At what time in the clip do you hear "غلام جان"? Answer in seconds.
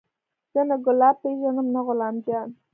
1.87-2.49